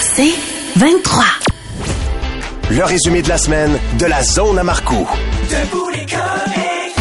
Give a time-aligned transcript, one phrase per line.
[0.00, 0.32] C'est
[0.76, 1.24] 23.
[2.70, 5.08] Le résumé de la semaine de la zone à Marcoux.
[5.48, 6.96] Debout les comiques.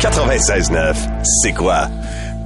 [0.00, 0.94] 96.9,
[1.42, 1.88] c'est quoi?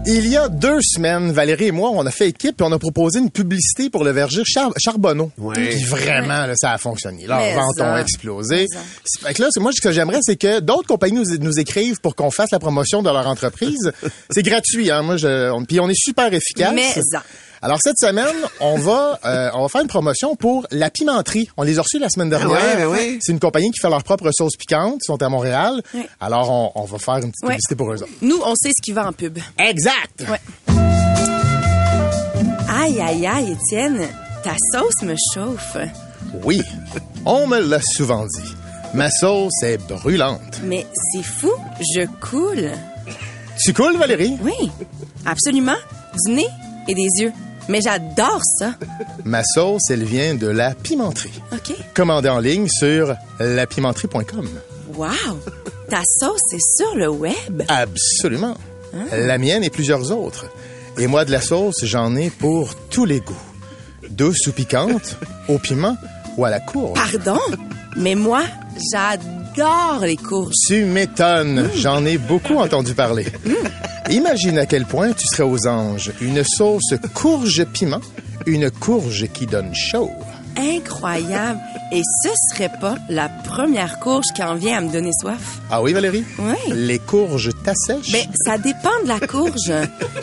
[0.06, 2.78] Il y a deux semaines, Valérie et moi, on a fait équipe et on a
[2.78, 5.30] proposé une publicité pour le verger Char Charbonneau.
[5.52, 7.26] Puis vraiment, là, ça a fonctionné.
[7.26, 8.66] Leurs ventes ont explosé.
[9.04, 12.00] C'est- Fait que là, moi, ce que j'aimerais, c'est que d'autres compagnies nous, nous écrivent
[12.00, 13.92] pour qu'on fasse la promotion de leur entreprise.
[14.30, 15.02] c'est gratuit, hein.
[15.02, 16.72] Moi, je, on, puis on est super efficace.
[16.74, 17.22] Mais ça.
[17.60, 21.48] Alors cette semaine, on va euh, on va faire une promotion pour la pimenterie.
[21.56, 22.50] On les a reçus la semaine dernière.
[22.50, 23.18] ouais, ben oui.
[23.20, 24.98] C'est une compagnie qui fait leur propre sauce piquante.
[25.02, 25.82] Ils sont à Montréal.
[25.94, 26.06] Oui.
[26.20, 27.48] Alors on, on va faire une petite Ouais.
[27.54, 28.12] publicité pour eux autres.
[28.22, 29.38] Nous, on sait ce qui va en pub.
[29.58, 30.24] Exact.
[30.28, 30.40] Ouais.
[32.80, 34.06] Aïe, aïe, aïe, Étienne,
[34.44, 35.76] ta sauce me chauffe.
[36.44, 36.62] Oui,
[37.24, 38.54] on me l'a souvent dit.
[38.94, 40.60] Ma sauce est brûlante.
[40.64, 41.50] Mais c'est fou,
[41.80, 42.70] je coule.
[43.60, 44.36] Tu coules, Valérie?
[44.42, 44.70] Oui,
[45.26, 45.74] absolument.
[46.24, 46.46] Du nez
[46.86, 47.32] et des yeux.
[47.68, 48.74] Mais j'adore ça.
[49.24, 51.40] Ma sauce, elle vient de la pimenterie.
[51.52, 51.74] OK?
[51.94, 54.48] Commandée en ligne sur lapimenterie.com.
[54.94, 55.08] Wow!
[55.88, 57.62] Ta sauce est sur le web.
[57.68, 58.56] Absolument.
[59.12, 60.46] La mienne et plusieurs autres.
[60.98, 63.34] Et moi, de la sauce, j'en ai pour tous les goûts.
[64.10, 65.16] Douce ou piquante,
[65.48, 65.96] au piment
[66.36, 66.98] ou à la courge.
[67.12, 67.40] Pardon?
[67.96, 68.42] Mais moi,
[68.92, 70.50] j'adore les.
[70.66, 73.26] Tu m'étonnes, j'en ai beaucoup entendu parler.
[74.10, 76.12] Imagine à quel point tu serais aux anges.
[76.20, 78.00] Une sauce courge-piment,
[78.46, 80.10] une courge qui donne chaud.
[80.56, 81.60] Incroyable.
[81.92, 85.60] Et ce serait pas la première courge qui en vient à me donner soif.
[85.70, 86.24] Ah oui, Valérie?
[86.38, 86.72] Oui.
[86.74, 88.10] Les courges t'assèchent?
[88.10, 89.72] Ben, ça dépend de la courge.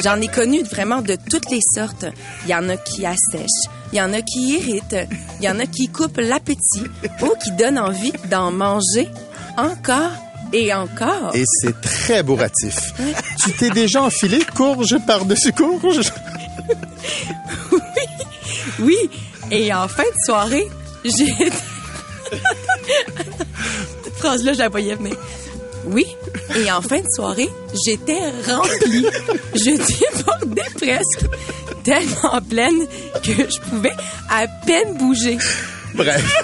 [0.03, 2.05] J'en ai connu vraiment de toutes les sortes.
[2.43, 5.07] Il y en a qui assèchent, il y en a qui irritent,
[5.39, 6.83] il y en a qui coupent l'appétit
[7.21, 9.07] ou qui donnent envie d'en manger
[9.57, 10.11] encore
[10.53, 11.35] et encore.
[11.35, 12.93] Et c'est très bourratif.
[13.43, 16.01] tu t'es déjà enfilé courge par-dessus courge?
[18.79, 18.97] Oui,
[19.51, 20.67] et en fin de soirée,
[21.03, 21.33] j'ai...
[24.03, 25.15] Cette phrase-là, je la voyais venir.
[25.85, 26.05] Oui,
[26.55, 27.49] et en fin de soirée,
[27.85, 29.05] j'étais remplie.
[29.53, 31.25] Je débordais presque,
[31.83, 32.87] tellement pleine
[33.23, 33.93] que je pouvais
[34.29, 35.37] à peine bouger.
[36.03, 36.43] Bref,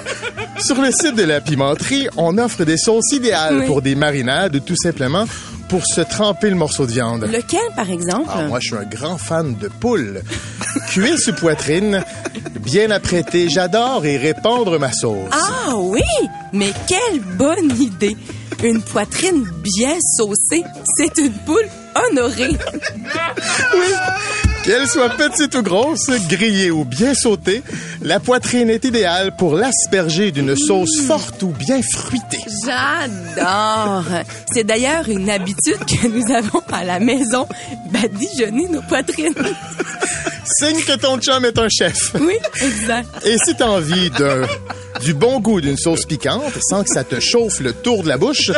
[0.59, 3.65] sur le site de la pimenterie, on offre des sauces idéales Oui.
[3.67, 5.25] pour des marinades ou tout simplement
[5.69, 7.23] pour se tremper le morceau de viande.
[7.31, 8.29] Lequel, par exemple?
[8.29, 10.21] Ah, moi, je suis un grand fan de poule.
[10.89, 12.03] Cuisse ou poitrine,
[12.59, 15.29] bien apprêtée, j'adore et répandre ma sauce.
[15.31, 16.01] Ah oui,
[16.53, 18.17] mais quelle bonne idée.
[18.63, 20.63] Une poitrine bien saucée,
[20.97, 21.67] c'est une poule
[22.11, 22.57] honorée.
[24.63, 27.63] Qu'elle soit petite ou grosse, grillée ou bien sautée,
[28.01, 32.43] la poitrine est idéale pour l'asperger d'une sauce forte ou bien fruitée.
[32.63, 34.05] J'adore.
[34.53, 37.47] C'est d'ailleurs une habitude que nous avons à la maison,
[37.91, 39.33] badigeonner nos poitrines.
[40.59, 42.13] Signe que ton chum est un chef.
[42.19, 43.07] Oui, exact.
[43.25, 44.41] Et si t'as envie d'un
[45.01, 48.17] du bon goût d'une sauce piquante sans que ça te chauffe le tour de la
[48.17, 48.51] bouche,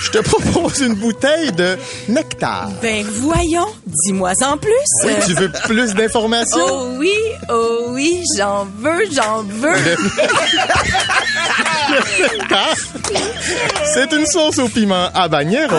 [0.00, 1.76] je te propose une bouteille de
[2.08, 2.70] nectar.
[2.80, 4.70] Ben voyons, dis-moi en plus.
[5.04, 6.64] Oui, tu veux plus d'informations?
[6.66, 7.14] Oh oui,
[7.50, 9.74] oh oui, j'en veux, j'en veux.
[13.94, 15.76] C'est une sauce au piment habanero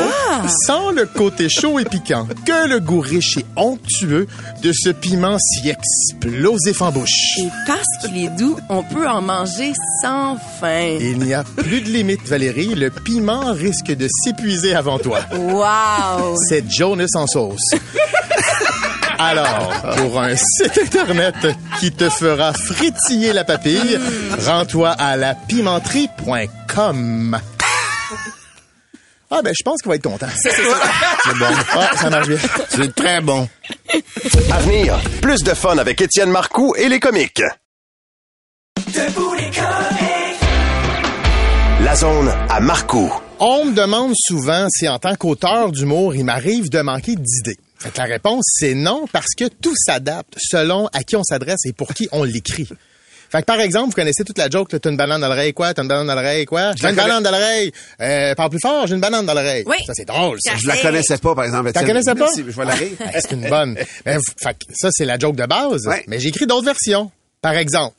[0.66, 4.28] sans le côté chaud et piquant, que le goût riche et onctueux
[4.62, 7.38] de ce piment si explosif en bouche.
[7.40, 10.97] Et parce qu'il est doux, on peut en manger sans fin.
[11.00, 12.75] Il n'y a plus de limite, Valérie.
[12.75, 15.19] Le piment risque de s'épuiser avant toi.
[15.34, 16.36] Wow.
[16.47, 17.72] C'est Jonas en sauce.
[19.20, 21.36] Alors, pour un site internet
[21.80, 24.00] qui te fera frétiller la papille,
[24.46, 27.40] rends-toi à lapimenterie.com.
[29.31, 30.28] Ah ben, je pense qu'il va être content.
[30.36, 30.52] C'est
[31.38, 31.46] bon.
[31.74, 32.38] Ah, ça marche bien.
[32.70, 33.48] C'est très bon.
[34.52, 37.42] À venir, plus de fun avec Étienne Marcoux et les comiques.
[38.88, 39.62] Debout les comiques.
[41.84, 43.12] La zone à Marcoux.
[43.40, 47.58] On me demande souvent si en tant qu'auteur d'humour, il m'arrive de manquer d'idées.
[47.85, 51.59] Fait que la réponse, c'est non, parce que tout s'adapte selon à qui on s'adresse
[51.66, 52.68] et pour qui on l'écrit.
[53.30, 55.71] Fait que par exemple, vous connaissez toute la joke, t'as une banane dans l'oreille, quoi?
[55.71, 56.71] T'as une banane dans l'oreille, quoi?
[56.75, 57.71] J'ai une banane dans l'oreille.
[58.01, 59.63] Euh, parle plus fort, j'ai une banane dans l'oreille.
[59.68, 59.75] Oui.
[59.86, 60.54] Ça, c'est drôle, ça.
[60.56, 61.71] Je la connaissais pas, par exemple.
[61.74, 62.25] T'en connaissais pas?
[62.25, 62.92] Merci, je vais la rire.
[63.00, 63.77] Hey, c'est une bonne.
[64.06, 65.86] Ben, fait que ça, c'est la joke de base.
[65.86, 66.04] Ouais.
[66.07, 67.12] Mais j'ai écrit d'autres versions.
[67.42, 67.95] Par exemple,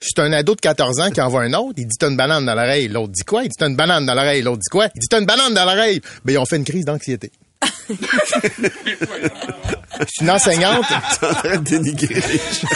[0.00, 2.44] c'est un ado de 14 ans qui envoie un autre, il dit t'as une banane
[2.44, 2.88] dans l'oreille.
[2.88, 3.42] L'autre dit quoi?
[3.44, 4.42] Il dit t'as une banane dans l'oreille.
[4.42, 4.88] L'autre dit quoi?
[4.94, 6.00] Il dit t'as une banane dans l'oreille.
[6.24, 7.30] Ben, ils ont fait une crise d'anxiété.
[9.98, 10.84] C'est une enseignante.
[11.20, 12.68] T'es en train de dénigrer les gens.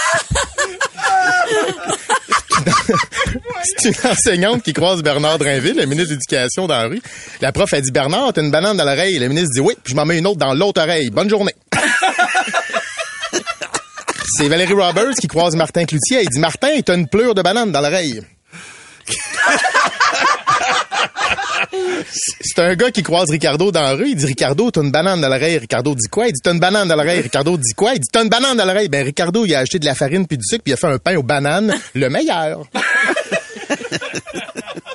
[3.64, 7.02] C'est une enseignante qui croise Bernard Drinville, le ministre de l'Éducation dans la rue.
[7.40, 9.18] La prof a dit Bernard, t'as une banane dans l'oreille.
[9.18, 11.10] Le ministre dit oui, puis je m'en mets une autre dans l'autre oreille.
[11.10, 11.54] Bonne journée.
[14.36, 16.22] c'est Valérie Roberts qui croise Martin Cloutier.
[16.22, 18.22] Il dit, Martin, t'as une pleure de banane dans l'oreille.
[22.40, 24.10] C'est un gars qui croise Ricardo dans la rue.
[24.10, 25.58] Il dit Ricardo, t'as une banane dans l'oreille.
[25.58, 26.26] Ricardo dit quoi?
[26.26, 27.20] Il dit t'as une banane dans l'oreille.
[27.20, 27.92] Ricardo dit quoi?
[27.94, 28.88] Il dit t'as une banane dans l'oreille.
[28.88, 30.86] Ben Ricardo, il a acheté de la farine puis du sucre puis il a fait
[30.86, 32.66] un pain aux bananes, le meilleur.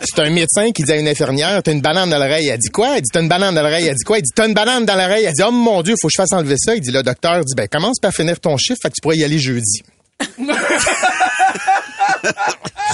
[0.01, 2.47] C'est un médecin qui dit à une infirmière t'as une banane dans l'oreille.
[2.47, 2.95] Elle dit quoi?
[2.95, 3.87] Elle dit t'as une banane dans l'oreille.
[3.87, 4.17] Elle dit quoi?
[4.17, 5.25] Il dit t'as une banane dans l'oreille.
[5.25, 6.75] Elle dit oh mon Dieu, faut que je fasse enlever ça.
[6.75, 9.17] Il dit le docteur dit ben commence par finir ton chiffre, fait que tu pourrais
[9.17, 9.83] y aller jeudi.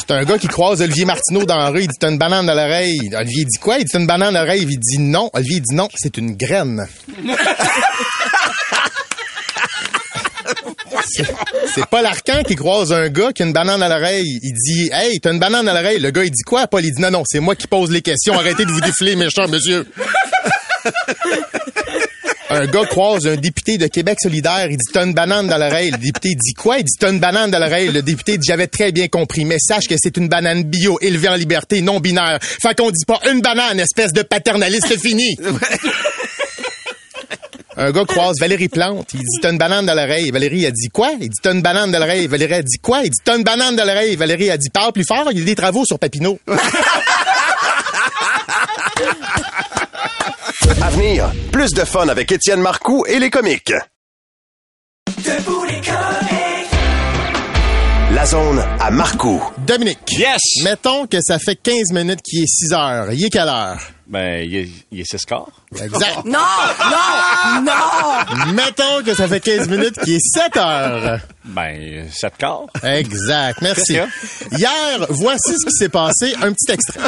[0.07, 1.81] C'est un gars qui croise Olivier Martineau dans la rue.
[1.81, 2.99] Il dit T'as une banane dans l'oreille.
[3.15, 3.77] Olivier dit quoi?
[3.79, 4.61] Il dit T'as une banane dans l'oreille.
[4.69, 5.29] Il dit non.
[5.33, 5.87] Olivier dit non.
[5.95, 6.87] C'est une graine.
[11.07, 11.25] C'est-
[11.73, 14.39] C'est Paul Arcan qui croise un gars qui a une banane à l'oreille.
[14.43, 15.99] Il dit Hey, t'as une banane à l'oreille.
[15.99, 16.67] Le gars, il dit quoi?
[16.67, 18.35] Paul, il dit Non, non, c'est moi qui pose les questions.
[18.37, 19.85] Arrêtez de vous défiler, méchant monsieur.
[22.55, 24.67] Un gars croise un député de Québec solidaire.
[24.69, 25.91] Il dit T'as une banane dans l'oreille.
[25.91, 26.77] Le député dit quoi?
[26.77, 27.91] Il dit T'as une banane dans l'oreille.
[27.91, 31.27] Le député dit J'avais très bien compris, mais sache que c'est une banane bio, élevée
[31.27, 32.39] en liberté, non binaire.
[32.41, 35.35] Fait qu'on dit pas une banane, espèce de paternaliste fini.
[37.77, 39.09] Un gars croise Valérie Plante.
[39.13, 40.31] Il dit T'as une banane dans l'oreille.
[40.31, 41.11] Valérie a dit quoi?
[41.19, 42.27] Il dit T'as une banane dans l'oreille.
[42.27, 43.01] Valérie a dit quoi?
[43.03, 44.15] Il dit T'as une banane dans l'oreille.
[44.15, 45.27] Valérie a dit Parle plus fort.
[45.31, 46.39] Il y a des travaux sur Papineau.
[51.51, 53.71] Plus de fun avec Étienne Marcoux et les comiques.
[55.17, 56.71] Debout les comiques.
[58.11, 59.43] La zone à Marcoux.
[59.67, 59.99] Dominique.
[60.17, 60.63] Yes!
[60.63, 63.11] Mettons que ça fait 15 minutes qu'il est 6 heures.
[63.11, 63.77] Il est quelle heure?
[64.07, 65.49] Ben, il est, il est 6 quarts.
[65.73, 66.25] Exact.
[66.25, 66.39] Non,
[66.79, 68.53] non, non.
[68.53, 71.19] Mettons que ça fait 15 minutes qu'il est 7 heures.
[71.43, 72.65] Ben, 7 quarts.
[72.83, 73.61] Exact.
[73.61, 73.99] Merci.
[74.57, 76.33] Hier, voici ce qui s'est passé.
[76.41, 76.99] Un petit extrait.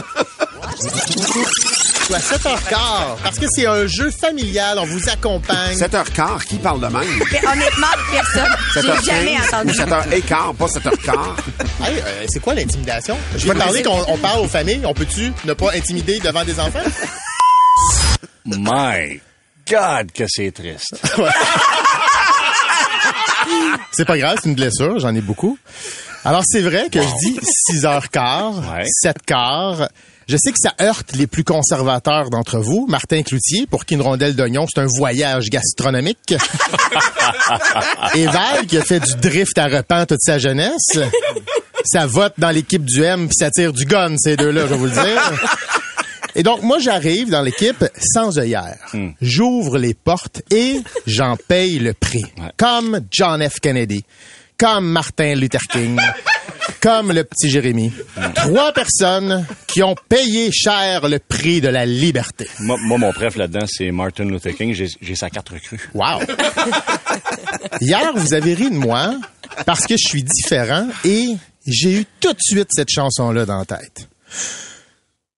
[2.13, 5.75] À 7h15, parce que c'est un jeu familial, on vous accompagne.
[5.77, 7.04] 7h15, qui parle de même?
[7.31, 8.56] Mais honnêtement, personne.
[8.75, 8.81] J'ai
[9.12, 9.71] jamais 7h15 entendu.
[9.71, 11.86] ou 7h15, pas 7h15.
[11.86, 13.18] Hey, euh, c'est quoi l'intimidation?
[13.36, 14.81] Je vais parler qu'on on parle aux familles.
[14.86, 16.80] On peut-tu ne pas intimider devant des enfants?
[18.45, 19.19] My
[19.69, 20.95] God, que c'est triste.
[23.92, 25.57] C'est pas grave, c'est une blessure, j'en ai beaucoup.
[26.25, 27.39] Alors, c'est vrai que je dis
[27.71, 28.83] 6h15, Ouais.
[28.86, 29.88] 7 quarts.
[30.27, 32.85] Je sais que ça heurte les plus conservateurs d'entre vous.
[32.89, 36.35] Martin Cloutier, pour qui une rondelle d'oignon, c'est un voyage gastronomique.
[38.15, 41.00] Et Val, qui a fait du drift à repas toute sa jeunesse.
[41.85, 44.77] Ça vote dans l'équipe du M, puis ça tire du gun, ces deux-là, je vais
[44.77, 45.31] vous le dire.
[46.35, 48.77] Et donc, moi, j'arrive dans l'équipe sans œillère.
[49.21, 52.25] J'ouvre les portes et j'en paye le prix.
[52.57, 53.62] Comme John F.
[53.62, 54.03] Kennedy,
[54.57, 55.97] comme Martin Luther King,
[56.81, 57.92] comme le petit Jérémy.
[58.36, 62.48] Trois personnes qui ont payé cher le prix de la liberté.
[62.60, 64.74] moi, moi, mon préf là-dedans, c'est Martin Luther King.
[64.74, 65.90] J'ai j'ai sa carte recrue.
[65.94, 66.19] Wow!
[67.81, 69.16] Hier, vous avez ri de moi
[69.66, 71.36] parce que je suis différent et
[71.66, 74.08] j'ai eu tout de suite cette chanson-là dans la tête.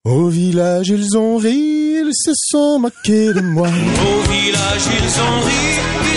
[0.04, 3.68] Au village, ils ont ri, ils se sont moqués de moi.
[3.68, 6.09] Au village, ils ont ri,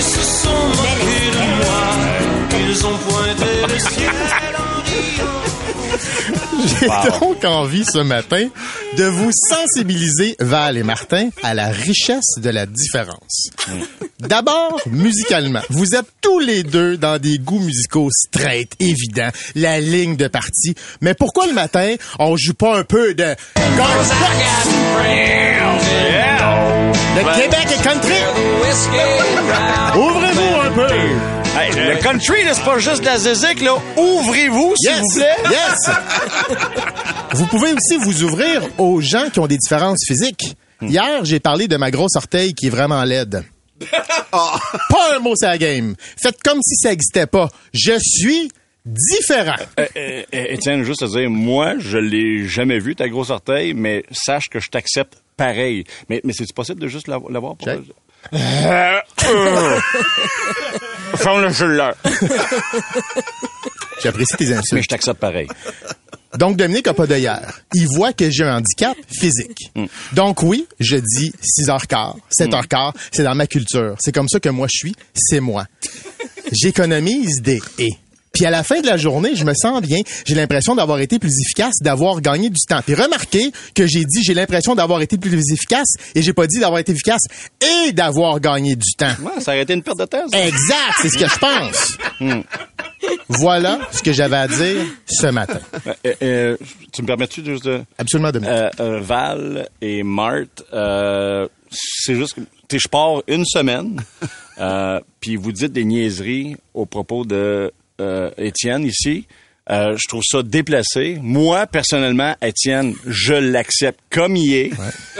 [6.65, 7.19] J'ai Wow.
[7.19, 8.47] donc envie ce matin
[8.97, 13.49] de vous sensibiliser, Val et Martin, à la richesse de la différence.
[14.19, 15.59] D'abord, musicalement.
[15.69, 20.75] Vous êtes tous les deux dans des goûts musicaux straight, évidents, la ligne de partie.
[21.01, 23.35] Mais pourquoi le matin, on joue pas un peu de
[27.15, 28.15] Le Québec est country!
[31.87, 33.75] Le country, c'est pas juste de la zézique, là?
[33.97, 35.01] Ouvrez-vous, s'il Yes!
[35.01, 35.35] vous plaît.
[35.49, 35.89] Yes!
[37.33, 40.55] vous pouvez aussi vous ouvrir aux gens qui ont des différences physiques.
[40.81, 43.43] Hier, j'ai parlé de ma grosse orteil qui est vraiment laide.
[44.31, 45.95] Pas un mot sur la game.
[46.21, 47.49] Faites comme si ça n'existait pas.
[47.73, 48.49] Je suis
[48.85, 49.55] différent.
[49.79, 53.73] Euh, euh, euh, Étienne, juste à dire, moi, je l'ai jamais vu, ta grosse orteil,
[53.73, 55.85] mais sache que je t'accepte pareil.
[56.09, 57.67] Mais, mais c'est possible de juste l'avoir l'avoir pour...
[57.67, 57.79] Check.
[58.33, 59.79] Euh, euh.
[61.15, 61.93] Ferme le cellulaire.
[64.01, 64.83] J'apprécie tes Mais insultes.
[64.83, 65.47] je t'accepte pareil.
[66.37, 67.59] Donc, Dominique a pas d'œillère.
[67.75, 69.71] Il voit que j'ai un handicap physique.
[70.13, 73.95] Donc, oui, je dis 6h15, 7h15, c'est dans ma culture.
[73.99, 75.65] C'est comme ça que moi je suis, c'est moi.
[76.51, 77.89] J'économise des «et».
[78.33, 79.99] Puis à la fin de la journée, je me sens bien.
[80.25, 82.79] J'ai l'impression d'avoir été plus efficace, d'avoir gagné du temps.
[82.83, 86.59] Puis remarquez que j'ai dit j'ai l'impression d'avoir été plus efficace et j'ai pas dit
[86.59, 87.21] d'avoir été efficace
[87.61, 89.13] et d'avoir gagné du temps.
[89.21, 90.47] Ouais, ça aurait été une perte de temps, ça.
[90.47, 91.97] Exact, c'est ce que je pense.
[93.29, 95.59] Voilà ce que j'avais à dire ce matin.
[95.85, 96.57] Euh, euh, euh,
[96.91, 97.83] tu me permets-tu juste de...
[97.99, 98.55] Absolument, Dominique.
[98.79, 100.63] Euh, Val et Marthe,
[101.69, 102.35] c'est juste
[102.67, 104.01] que je pars une semaine,
[105.19, 107.71] puis vous dites des niaiseries au propos de
[108.37, 109.25] Étienne ici.
[109.69, 111.17] Euh, je trouve ça déplacé.
[111.21, 114.71] Moi, personnellement, Étienne, je l'accepte comme il est,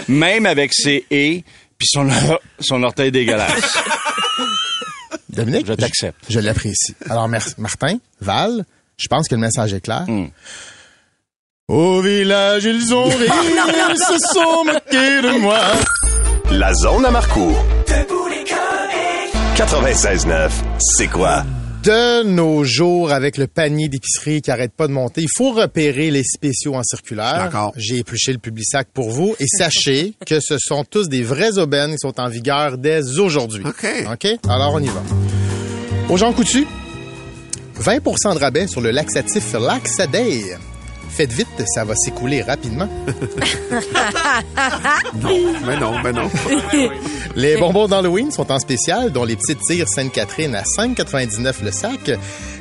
[0.10, 1.44] même avec ses et
[1.78, 2.10] puis son,
[2.60, 3.78] son orteil dégueulasse.
[5.30, 6.20] Dominique, Je t'accepte.
[6.30, 6.94] Je, je l'apprécie.
[7.10, 7.54] Alors, merci.
[7.58, 8.66] Martin, Val,
[8.98, 10.04] je pense que le message est clair.
[10.08, 10.28] Hmm.
[11.70, 15.60] Au village, ils ont ri, ils se sont moqués de moi.
[16.52, 17.66] La zone à Marcourt.
[19.56, 20.50] 96.9,
[20.80, 21.44] c'est quoi?
[21.84, 26.12] De nos jours, avec le panier d'épicerie qui arrête pas de monter, il faut repérer
[26.12, 27.44] les spéciaux en circulaire.
[27.44, 27.74] D'accord.
[27.76, 31.58] J'ai épluché le public sac pour vous et sachez que ce sont tous des vraies
[31.58, 33.66] aubaines qui sont en vigueur dès aujourd'hui.
[33.66, 33.86] OK.
[34.14, 34.28] OK?
[34.48, 35.04] Alors, on y va.
[36.08, 36.66] Aux gens coutus,
[37.82, 40.56] 20% de rabais sur le laxatif Laxaday.
[41.16, 42.90] Faites vite, ça va s'écouler rapidement.
[45.66, 46.30] Mais non, mais non.
[47.36, 52.12] Les bonbons d'Halloween sont en spécial, dont les petites tires Sainte-Catherine à 5,99 le sac.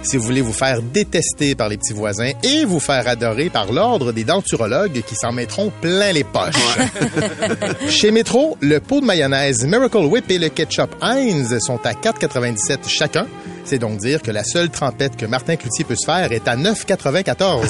[0.03, 3.73] Si vous voulez vous faire détester par les petits voisins et vous faire adorer par
[3.73, 6.79] l'ordre des denturologues qui s'en mettront plein les poches.
[7.89, 12.89] Chez Métro, le pot de mayonnaise Miracle Whip et le ketchup Heinz sont à 4,97
[12.89, 13.27] chacun.
[13.65, 16.57] C'est donc dire que la seule trempette que Martin Cloutier peut se faire est à
[16.57, 17.69] 9,94.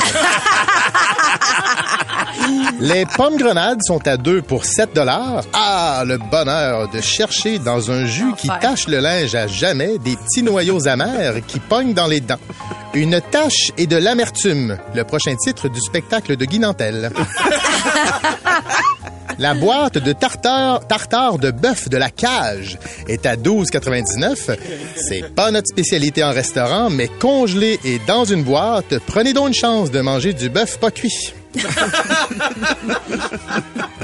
[2.81, 5.43] Les pommes grenades sont à 2 pour 7 dollars.
[5.53, 10.17] Ah, le bonheur de chercher dans un jus qui tache le linge à jamais des
[10.17, 12.41] petits noyaux amers qui pognent dans les dents.
[12.95, 14.77] Une tache et de l'amertume.
[14.95, 17.11] Le prochain titre du spectacle de Guy Nantel.
[19.43, 24.57] La boîte de tartare, de bœuf de la cage est à 12,99.
[24.95, 29.55] C'est pas notre spécialité en restaurant, mais congelé et dans une boîte, prenez donc une
[29.55, 31.35] chance de manger du bœuf pas cuit.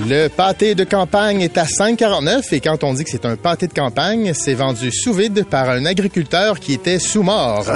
[0.06, 3.66] Le pâté de campagne est à 5,49 et quand on dit que c'est un pâté
[3.66, 7.66] de campagne, c'est vendu sous vide par un agriculteur qui était sous mort.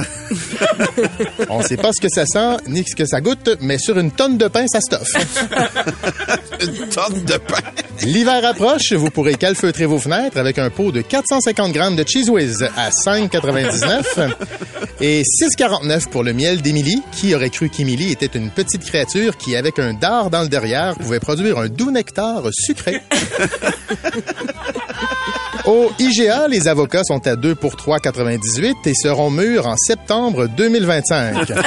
[1.50, 4.10] on sait pas ce que ça sent ni ce que ça goûte, mais sur une
[4.10, 5.12] tonne de pain, ça stoffe.
[6.60, 7.58] Une tonne de pain?
[8.02, 12.30] L'hiver approche, vous pourrez calfeutrer vos fenêtres avec un pot de 450 grammes de Cheese
[12.30, 14.30] Whiz à 5,99
[15.00, 17.02] et 6,49 pour le miel d'Émilie.
[17.12, 20.96] Qui aurait cru qu'Émilie était une petite créature qui, avec un dard dans le derrière,
[20.96, 23.00] pouvait produire un doux nectar sucré?
[25.64, 31.52] Au IGA, les avocats sont à 2 pour 3,98 et seront mûrs en septembre 2025.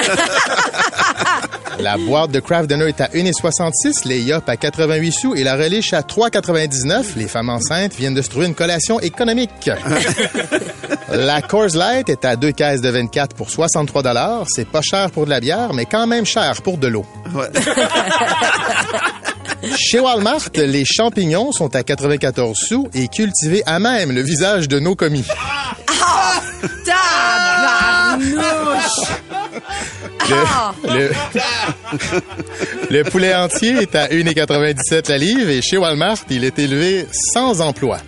[1.79, 5.55] La boîte de Kraft Dinner est à 1,66, les Yop à 88 sous et la
[5.55, 7.15] reliche à 3,99.
[7.15, 9.69] Les femmes enceintes viennent de se trouver une collation économique.
[11.11, 14.45] la Coors Light est à deux caisses de 24 pour 63 dollars.
[14.49, 17.05] C'est pas cher pour de la bière, mais quand même cher pour de l'eau.
[17.33, 17.47] Ouais.
[19.77, 24.79] Chez Walmart, les champignons sont à 94 sous et cultivés à même le visage de
[24.79, 25.25] nos commis.
[26.85, 28.41] Tabarnouche!
[30.83, 31.11] Le,
[32.89, 37.61] le poulet entier est à 1,97 la livre et chez Walmart, il est élevé sans
[37.61, 37.99] emploi.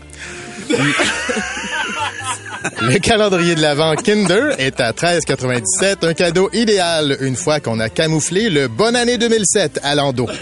[2.81, 7.89] Le calendrier de l'Avent Kinder est à 13,97, un cadeau idéal une fois qu'on a
[7.89, 10.27] camouflé le Bonne année 2007 à l'endo.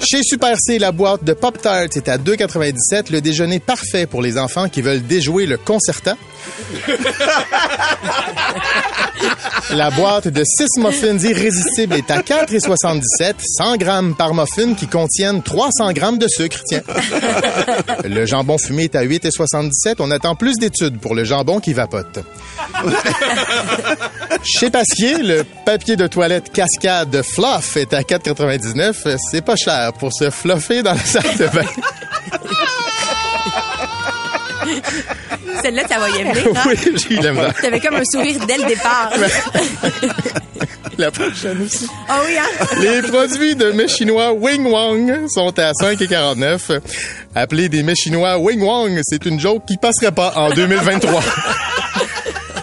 [0.00, 4.38] Chez Super C, la boîte de Pop-Tarts est à 2,97, le déjeuner parfait pour les
[4.38, 6.16] enfants qui veulent déjouer le concertant.
[9.72, 15.42] La boîte de 6 muffins irrésistibles est à 4,77, 100 grammes par muffin qui contiennent
[15.42, 16.82] 300 grammes de sucre, tiens.
[18.04, 19.96] Le jambon fumé est à 8,77.
[20.00, 22.20] On attend plus d'études pour le jambon qui vapote.
[24.44, 29.16] Chez Pasquier, le papier de toilette cascade Fluff est à 4,99.
[29.30, 31.66] C'est pas cher pour se fluffer dans la salle de bain.
[35.62, 36.62] Celle-là, va y venir, hein?
[36.66, 39.10] oui, j'ai eu la comme un sourire dès le départ.
[40.98, 41.88] La prochaine aussi.
[42.08, 42.66] Ah oui, hein?
[42.82, 46.78] Les produits de mets chinois Wing Wong sont à 5,49.
[47.34, 51.22] Appeler des mets chinois Wing Wong, c'est une joke qui passerait pas en 2023.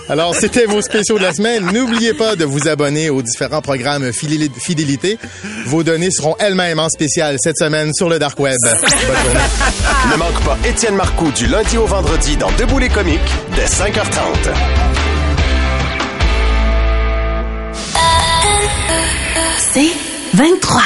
[0.09, 1.65] Alors, c'était vos spéciaux de la semaine.
[1.73, 5.17] N'oubliez pas de vous abonner aux différents programmes fidéli- fidélité.
[5.65, 8.55] Vos données seront elles-mêmes en spécial cette semaine sur le Dark Web.
[8.63, 9.39] Bonne journée.
[10.11, 13.19] Ne manque pas Étienne Marcoux du lundi au vendredi dans Debout les comiques
[13.55, 14.53] dès 5h30.
[19.73, 19.91] C'est
[20.33, 20.81] 23.